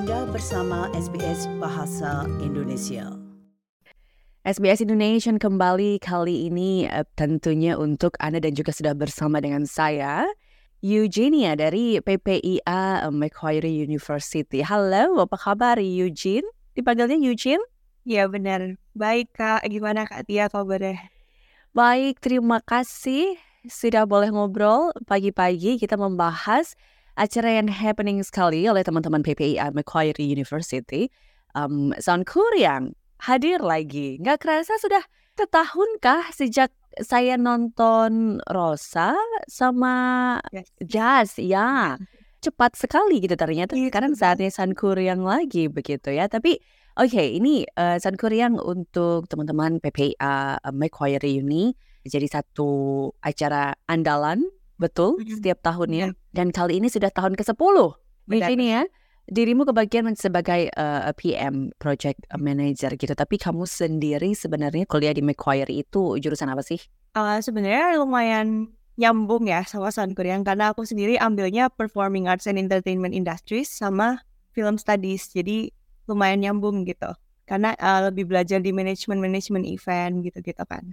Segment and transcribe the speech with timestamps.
[0.00, 3.12] Anda bersama SBS Bahasa Indonesia.
[4.48, 10.24] SBS Indonesia kembali kali ini uh, tentunya untuk Anda dan juga sudah bersama dengan saya
[10.80, 14.64] Eugenia dari PPIA Macquarie University.
[14.64, 16.48] Halo, apa kabar Eugene?
[16.72, 17.60] Dipanggilnya Eugene?
[18.08, 18.80] Ya benar.
[18.96, 21.12] Baik Kak, gimana Kak Tia kabarnya?
[21.76, 23.36] Baik, terima kasih
[23.68, 26.72] sudah boleh ngobrol pagi-pagi kita membahas
[27.20, 31.12] acara yang happening sekali oleh teman-teman PPI Macquarie University.
[31.52, 34.16] Um, Sound Korean hadir lagi.
[34.16, 35.04] Nggak kerasa sudah
[35.36, 36.72] setahunkah sejak
[37.04, 39.12] saya nonton Rosa
[39.44, 39.94] sama
[40.50, 40.72] yes.
[40.80, 42.00] Jazz, ya.
[42.44, 46.24] Cepat sekali gitu ternyata yes, sekarang saatnya San Korean lagi begitu ya.
[46.24, 46.56] Tapi
[46.96, 51.76] oke okay, ini uh, San Korean untuk teman-teman PPA uh, Macquarie Uni
[52.08, 54.40] jadi satu acara andalan
[54.80, 56.32] betul setiap tahunnya mm-hmm.
[56.32, 57.76] dan kali ini sudah tahun ke-10
[58.32, 58.82] di sini ya
[59.30, 63.14] dirimu kebagian sebagai uh, eh, PM project manager gitu.
[63.14, 66.82] Tapi kamu sendiri sebenarnya kuliah di Macquarie itu jurusan apa sih?
[67.14, 73.14] Uh, sebenarnya lumayan nyambung ya sama Korean karena aku sendiri ambilnya performing arts and entertainment
[73.14, 74.18] industries sama
[74.50, 75.30] film studies.
[75.30, 75.70] Jadi
[76.10, 77.14] lumayan nyambung gitu.
[77.46, 80.90] Karena uh, lebih belajar di manajemen manajemen event gitu gitu kan.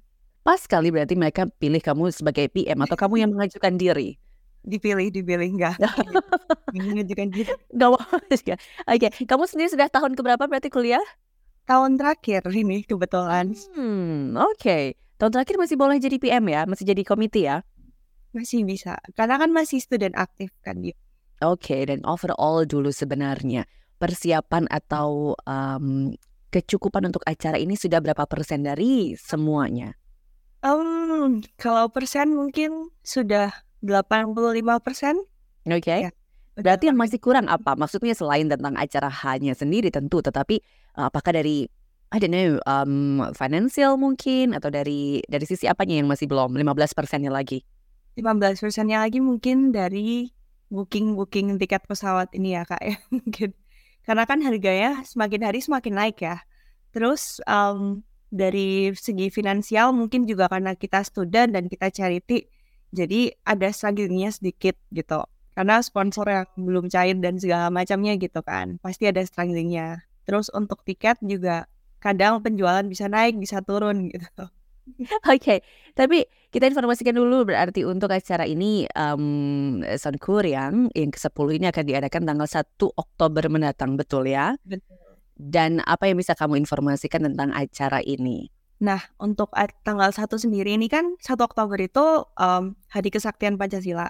[0.48, 4.16] Pas sekali berarti mereka pilih kamu sebagai PM atau kamu yang mengajukan diri?
[4.64, 5.76] Dipilih, dipilih enggak.
[6.72, 7.52] mengajukan diri.
[7.76, 8.00] Enggak
[8.88, 11.04] Oke, kamu sendiri sudah tahun keberapa berarti kuliah?
[11.68, 13.60] Tahun terakhir ini kebetulan.
[13.76, 14.56] Hmm, oke.
[14.56, 14.96] Okay.
[15.20, 16.64] Tahun terakhir masih boleh jadi PM ya?
[16.64, 17.68] Masih jadi komite ya?
[18.32, 18.96] Masih bisa.
[19.20, 20.96] Karena kan masih student aktif kan dia.
[21.44, 23.68] Oke, okay, dan overall dulu sebenarnya
[24.00, 26.16] persiapan atau um,
[26.56, 29.92] kecukupan untuk acara ini sudah berapa persen dari semuanya?
[30.66, 33.54] Um, kalau persen mungkin sudah
[33.86, 34.34] 85
[34.82, 35.16] persen.
[35.68, 35.86] Oke.
[35.86, 36.00] Okay.
[36.08, 36.12] Ya,
[36.58, 37.78] Berarti yang masih kurang apa?
[37.78, 40.58] Maksudnya selain tentang acara hanya sendiri tentu, tetapi
[40.98, 41.70] uh, apakah dari
[42.08, 46.98] I don't know, um, financial mungkin atau dari dari sisi apanya yang masih belum 15
[46.98, 47.62] persennya lagi?
[48.18, 50.32] 15 persennya lagi mungkin dari
[50.74, 53.54] booking booking tiket pesawat ini ya kak ya mungkin
[54.04, 56.42] karena kan harganya semakin hari semakin naik ya.
[56.96, 62.48] Terus um, dari segi finansial mungkin juga karena kita student dan kita charity
[62.92, 65.24] jadi ada strugglingnya sedikit gitu
[65.56, 70.84] karena sponsor yang belum cair dan segala macamnya gitu kan pasti ada strugglingnya terus untuk
[70.84, 71.66] tiket juga
[72.04, 74.52] kadang penjualan bisa naik bisa turun gitu
[75.28, 75.60] Oke, okay.
[76.00, 81.84] tapi kita informasikan dulu berarti untuk acara ini um, Sound Korean yang ke-10 ini akan
[81.84, 84.56] diadakan tanggal 1 Oktober mendatang, betul ya?
[84.64, 84.97] Betul.
[85.38, 88.50] Dan apa yang bisa kamu informasikan tentang acara ini?
[88.82, 89.54] Nah, untuk
[89.86, 94.10] tanggal 1 sendiri ini kan 1 Oktober itu um, Hari Kesaktian Pancasila.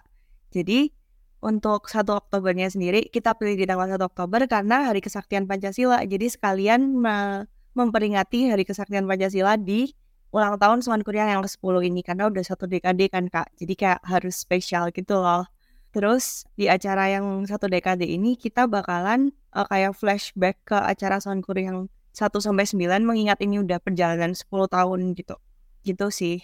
[0.51, 0.91] Jadi,
[1.43, 6.01] untuk 1 Oktobernya sendiri kita pilih di tanggal 1 Oktober karena Hari Kesaktian Pancasila.
[6.03, 7.45] Jadi sekalian me
[7.77, 9.93] memperingati Hari Kesaktian Pancasila di
[10.33, 13.53] ulang tahun Kuliah yang ke-10 ini karena udah satu dekade kan Kak.
[13.53, 15.45] Jadi kayak harus spesial gitu loh.
[15.95, 21.41] Terus di acara yang satu dekade ini kita bakalan uh, kayak flashback ke acara Sound
[21.43, 25.35] Kuri yang 1 sampai 9 mengingat ini udah perjalanan 10 tahun gitu.
[25.85, 26.37] Gitu sih.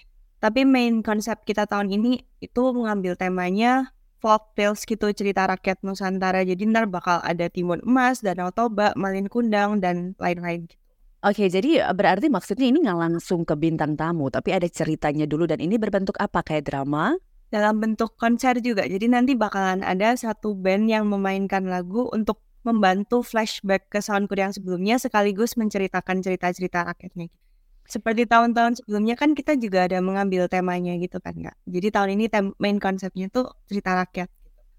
[0.43, 6.47] Tapi main konsep kita tahun ini itu mengambil temanya folk tales gitu cerita rakyat Nusantara.
[6.47, 10.79] Jadi ntar bakal ada Timun Emas, Danau Toba, Malin Kundang dan lain-lain gitu.
[11.23, 15.47] Oke, jadi eh, berarti maksudnya ini nggak langsung ke bintang tamu, tapi ada ceritanya dulu
[15.47, 16.43] dan ini berbentuk apa?
[16.43, 17.15] Kayak drama?
[17.53, 18.89] Dalam bentuk konser juga.
[18.89, 24.49] Jadi nanti bakalan ada satu band yang memainkan lagu untuk membantu flashback ke soundku yang
[24.49, 27.29] sebelumnya sekaligus menceritakan cerita-cerita rakyatnya.
[27.85, 31.55] Seperti tahun-tahun sebelumnya kan kita juga ada mengambil temanya gitu kan Kak.
[31.69, 34.31] Jadi tahun ini tem main konsepnya tuh cerita rakyat.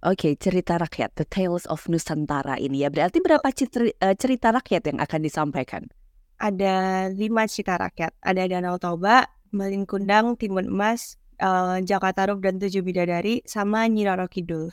[0.05, 2.93] Oke, okay, cerita rakyat, The Tales of Nusantara ini ya.
[2.93, 5.83] Berarti berapa cerita, eh, cerita rakyat yang akan disampaikan?
[6.37, 8.13] Ada lima cerita rakyat.
[8.21, 14.27] Ada Danau Toba, Malin Kundang, Timun Emas, uh, Jakarta dan Tujuh Bidadari sama Nyi Roro
[14.27, 14.71] Kidul.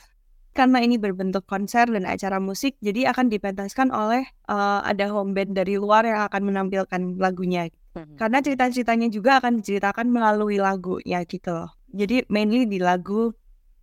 [0.52, 5.56] Karena ini berbentuk konser dan acara musik, jadi akan dipentaskan oleh uh, ada home band
[5.56, 7.72] dari luar yang akan menampilkan lagunya.
[7.96, 8.20] Hmm.
[8.20, 11.72] Karena cerita-ceritanya juga akan diceritakan melalui lagu ya gitu loh.
[11.96, 13.32] Jadi mainly di lagu,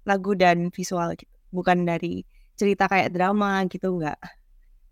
[0.05, 2.21] lagu dan visual gitu, bukan dari
[2.53, 4.21] cerita kayak drama gitu enggak.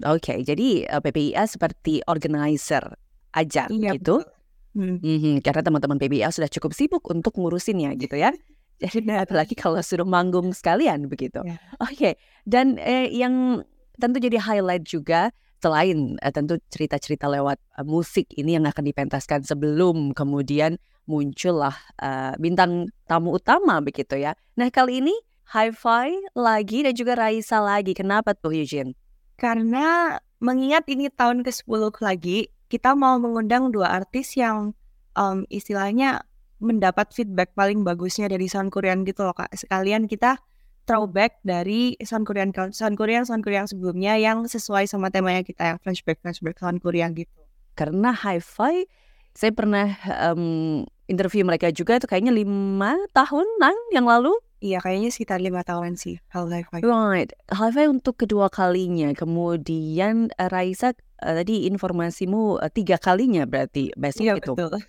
[0.06, 2.86] Oke, okay, jadi eh, PPIA seperti organizer
[3.34, 4.22] aja iya, gitu.
[4.22, 4.37] Betul.
[4.78, 5.02] Hmm.
[5.02, 8.30] hmm karena teman-teman PBA sudah cukup sibuk untuk ngurusinnya gitu ya.
[8.82, 11.42] Jadi apalagi kalau suruh manggung sekalian begitu.
[11.42, 11.58] Yeah.
[11.82, 12.14] Oke, okay.
[12.46, 13.66] dan eh, yang
[13.98, 19.42] tentu jadi highlight juga selain eh, tentu cerita-cerita lewat uh, musik ini yang akan dipentaskan
[19.42, 20.78] sebelum kemudian
[21.10, 24.38] muncullah uh, bintang tamu utama begitu ya.
[24.54, 25.16] Nah kali ini
[25.48, 27.96] Hi-Fi lagi dan juga Raisa lagi.
[27.96, 28.94] Kenapa tuh Eugene?
[29.40, 34.76] Karena mengingat ini tahun ke-10 lagi, kita mau mengundang dua artis yang
[35.16, 36.24] um, istilahnya
[36.58, 39.54] mendapat feedback paling bagusnya dari sound Korean gitu loh kak.
[39.54, 40.42] Sekalian kita
[40.88, 45.78] throwback dari sound Korean sound Korean sound Korean sebelumnya yang sesuai sama temanya kita yang
[45.84, 47.30] flashback flashback sound Korean gitu.
[47.78, 48.90] Karena hi-fi,
[49.38, 49.94] saya pernah
[50.34, 54.34] um, interview mereka juga itu kayaknya lima tahunan yang lalu.
[54.58, 56.82] Iya, kayaknya sekitar lima tahunan sih Hal Hi-Fi.
[56.82, 59.14] Right, Hi-Fi untuk kedua kalinya.
[59.14, 64.58] Kemudian uh, Raisa uh, tadi informasimu uh, tiga kalinya berarti besok Iya itu.
[64.58, 64.82] betul.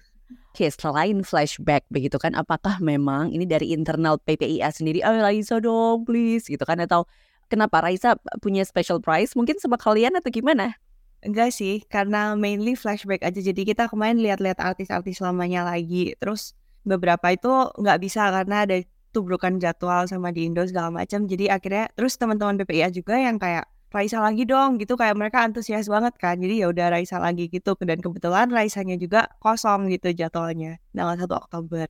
[0.57, 6.09] Oke, selain flashback begitu kan, apakah memang ini dari internal PPIA sendiri, oh Raisa dong
[6.09, 7.05] please gitu kan, atau
[7.53, 10.81] kenapa Raisa punya special prize mungkin sama kalian atau gimana?
[11.21, 13.39] Enggak sih, karena mainly flashback aja.
[13.39, 16.17] Jadi kita kemarin lihat-lihat artis-artis lamanya lagi.
[16.17, 16.57] Terus
[16.87, 18.77] beberapa itu nggak bisa karena ada
[19.19, 21.27] tubrukan jadwal sama di Indo segala macam.
[21.27, 25.91] Jadi akhirnya terus teman-teman PPIA juga yang kayak Raisa lagi dong gitu kayak mereka antusias
[25.91, 26.39] banget kan.
[26.39, 31.27] Jadi ya udah Raisa lagi gitu dan kebetulan Raisanya juga kosong gitu jadwalnya tanggal 1
[31.35, 31.87] Oktober.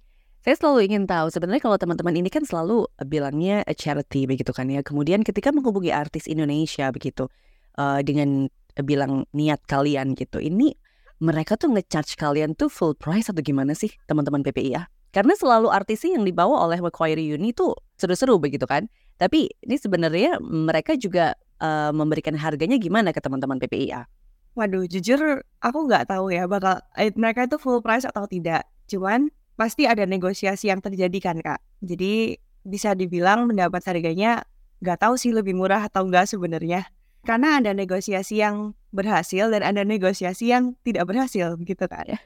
[0.47, 4.71] Saya selalu ingin tahu sebenarnya kalau teman-teman ini kan selalu bilangnya a charity begitu kan
[4.71, 4.81] ya.
[4.81, 7.29] Kemudian ketika menghubungi artis Indonesia begitu
[7.77, 8.49] uh, dengan
[8.81, 10.39] bilang niat kalian gitu.
[10.39, 10.73] Ini
[11.19, 14.87] mereka tuh ngecharge kalian tuh full price atau gimana sih teman-teman PPIA?
[15.19, 18.87] Karena selalu artis yang dibawa oleh Macquarie Uni tuh seru-seru begitu kan.
[19.19, 24.07] Tapi ini sebenarnya mereka juga uh, memberikan harganya gimana ke teman-teman PPIA?
[24.55, 28.63] Waduh, jujur aku nggak tahu ya bakal eh, mereka itu full price atau tidak.
[28.87, 31.59] Cuman pasti ada negosiasi yang terjadi kan kak.
[31.83, 34.47] Jadi bisa dibilang mendapat harganya
[34.79, 36.87] nggak tahu sih lebih murah atau enggak sebenarnya.
[37.27, 42.07] Karena ada negosiasi yang berhasil dan ada negosiasi yang tidak berhasil gitu kan.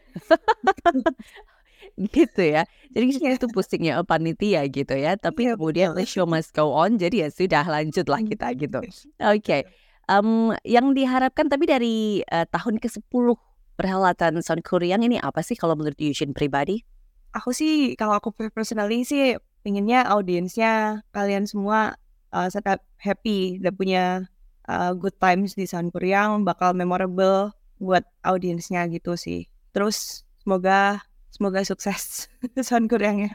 [1.98, 2.68] gitu ya.
[2.92, 5.16] Jadi itu pusingnya oh, panitia gitu ya.
[5.16, 7.00] Tapi Iya, kemudian the show must go on.
[7.00, 8.30] Jadi ya sudah lanjutlah Hmm.
[8.30, 8.78] kita gitu.
[9.34, 9.64] Oke.
[10.10, 10.28] Em,
[10.66, 11.96] yang diharapkan tapi dari
[12.26, 13.26] eh, tahun ke-10
[13.78, 16.84] perhelatan Sound Korean ini apa sih kalau menurut Eugene pribadi?
[17.32, 21.96] Aku sih kalau aku personally sih pinginnya audiensnya kalian semua
[22.34, 24.04] uh, tetap happy dan punya
[24.68, 29.48] uh, good times di Sound Koreang bakal memorable buat audiensnya gitu sih.
[29.72, 31.00] Terus semoga
[31.32, 32.28] semoga sukses
[32.68, 33.34] Sound Koreangnya.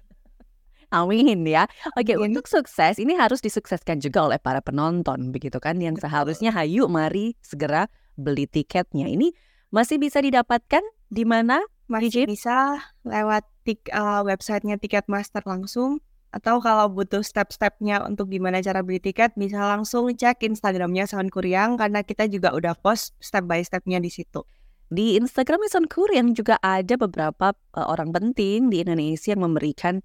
[0.88, 1.68] Amin ya.
[2.00, 2.32] Oke, Amin.
[2.32, 7.36] untuk sukses ini harus disukseskan juga oleh para penonton begitu kan yang seharusnya hayu mari
[7.44, 9.12] segera beli tiketnya.
[9.12, 9.36] Ini
[9.68, 10.80] masih bisa didapatkan
[11.12, 11.60] di mana?
[11.92, 16.00] Masih bisa lewat tik, uh, websitenya Ticketmaster langsung
[16.36, 21.80] atau kalau butuh step-stepnya untuk gimana cara beli tiket bisa langsung cek Instagramnya Sound Koreang
[21.80, 24.44] karena kita juga udah post step by stepnya di situ.
[24.88, 30.00] Di Instagram Sound Korean juga ada beberapa eh, orang penting di Indonesia yang memberikan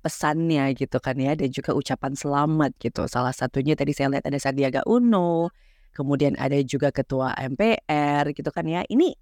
[0.00, 3.04] pesannya gitu kan ya dan juga ucapan selamat gitu.
[3.10, 5.52] Salah satunya tadi saya lihat ada Sandiaga Uno,
[5.92, 8.86] kemudian ada juga ketua MPR gitu kan ya.
[8.86, 9.12] Ini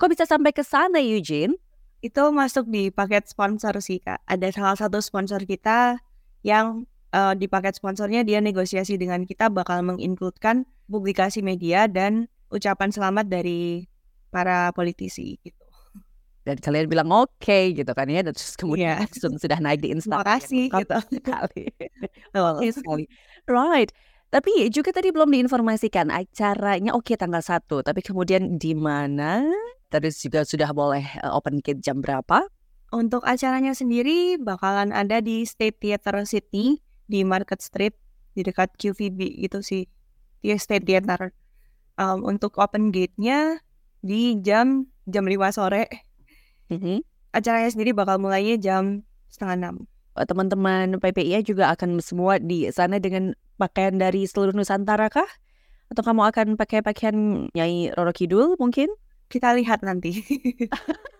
[0.00, 1.54] kok bisa sampai ke sana Eugene?
[2.00, 4.20] Itu masuk di paket sponsor sih kak.
[4.24, 6.00] Ada salah satu sponsor kita
[6.40, 12.88] yang eh, di paket sponsornya dia negosiasi dengan kita bakal mengincludekan publikasi media dan ucapan
[12.92, 13.88] selamat dari
[14.34, 15.62] para politisi gitu.
[16.44, 19.08] Dan kalian bilang oke gitu kan ya dan terus kemudian Iya.
[19.08, 20.26] langsung sudah naik di Terima Instagram.
[20.28, 21.14] kasih Mantap gitu.
[21.22, 21.62] sekali.
[22.36, 23.04] Oke sekali.
[23.48, 23.90] Right.
[24.28, 29.46] Tapi juga tadi belum diinformasikan acaranya oke tanggal 1, tapi kemudian di mana?
[29.88, 32.42] Terus juga sudah boleh eh, open gate jam berapa?
[32.90, 37.94] Untuk acaranya sendiri bakalan ada di State Theater Sydney di Market Street
[38.34, 39.86] di dekat QVB gitu sih.
[40.42, 41.30] Di State Theater.
[41.94, 43.62] Um, untuk open gate-nya
[44.04, 45.88] di jam jam 5 sore.
[46.68, 47.00] Mhm.
[47.32, 49.74] Acaranya sendiri bakal mulainya jam setengah enam.
[50.14, 55.26] Eh, Teman-teman PPIA juga akan semua di sana dengan pakaian dari seluruh Nusantara kah?
[55.88, 58.92] Atau kamu akan pakai pakaian Nyai Roro Kidul mungkin?
[59.32, 60.20] Kita lihat nanti.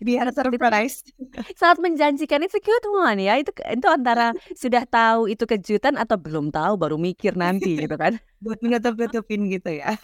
[0.00, 1.06] Biar surprise.
[1.60, 3.38] Sangat menjanjikan itu good one ya.
[3.38, 8.18] Itu itu antara sudah tahu itu kejutan atau belum tahu baru mikir nanti gitu kan.
[8.42, 9.94] Buat menutup-nutupin gitu ya.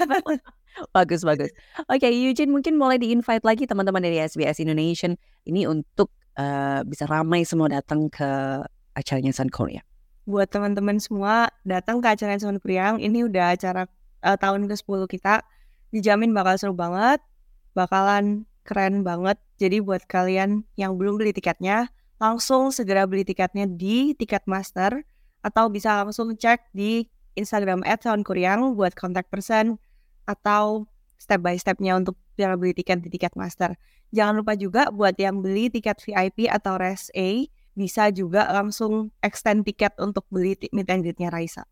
[0.95, 1.51] Bagus bagus.
[1.91, 5.11] Oke, Eugene mungkin mulai di-invite lagi teman-teman dari SBS Indonesia
[5.45, 8.63] ini untuk eh, bisa ramai semua datang ke
[8.95, 9.83] acaranya Sun Korea.
[10.29, 13.03] Buat teman-teman semua datang ke acara Sound Priang.
[13.03, 13.91] Ini udah acara
[14.23, 15.43] eh, tahun ke-10 kita.
[15.91, 17.19] Dijamin bakal seru banget.
[17.75, 19.37] Bakalan keren banget.
[19.61, 25.05] Jadi buat kalian yang belum beli tiketnya, langsung segera beli tiketnya di Ticketmaster
[25.41, 29.81] atau bisa langsung cek di Instagram @soundkoreang buat kontak person
[30.29, 30.85] atau
[31.17, 33.77] step by stepnya untuk cara beli tiket di Ticketmaster.
[34.11, 37.47] Jangan lupa juga buat yang beli tiket VIP atau Res A
[37.79, 41.65] bisa juga langsung extend tiket untuk beli meet and greet-nya Raisa.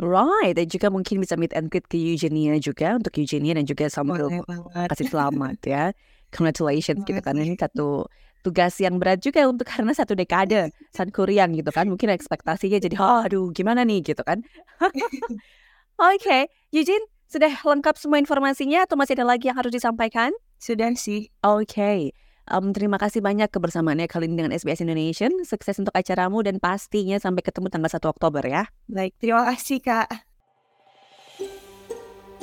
[0.00, 3.84] Right, dan juga mungkin bisa meet and greet ke Eugenia juga untuk Eugenia dan juga
[3.92, 4.32] sambil
[4.88, 5.84] kasih selamat ya.
[6.34, 8.08] Congratulations gitu kan ini satu
[8.40, 11.84] tugas yang berat juga untuk karena satu dekade San Korean gitu kan.
[11.92, 14.40] Mungkin ekspektasinya jadi "Oh, aduh gimana nih gitu kan.
[16.00, 20.32] Oke, Eugene sudah lengkap semua informasinya atau masih ada lagi yang harus disampaikan?
[20.56, 21.28] Sudah sih.
[21.44, 22.14] Oke.
[22.50, 25.30] Em, terima kasih banyak kebersamaannya kali ini dengan SBS Indonesia.
[25.46, 28.66] Sukses untuk acaramu dan pastinya sampai ketemu tanggal 1 Oktober ya.
[28.90, 30.10] Baik, terima kasih Kak.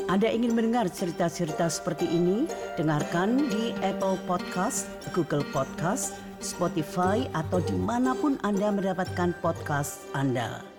[0.08, 2.48] Anda ingin mendengar cerita-cerita seperti ini?
[2.80, 10.76] Dengarkan di Apple Podcast, Google Podcast, Spotify, atau di mana pun Anda mendapatkan podcast Anda.